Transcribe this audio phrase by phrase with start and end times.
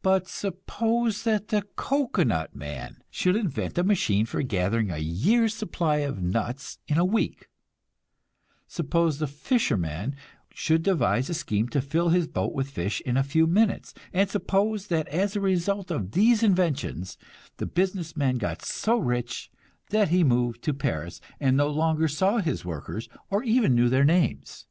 [0.00, 5.96] But suppose that the cocoanut man should invent a machine for gathering a year's supply
[5.98, 7.50] of nuts in a week;
[8.66, 10.16] suppose the fisherman
[10.54, 14.30] should devise a scheme to fill his boat with fish in a few minutes; and
[14.30, 17.18] suppose that as a result of these inventions
[17.58, 19.50] the business man got so rich
[19.90, 24.02] that he moved to Paris, and no longer saw his workers, or even knew their
[24.04, 24.64] names.